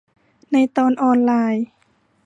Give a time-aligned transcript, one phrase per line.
[0.51, 1.65] ในตอนออนไลน์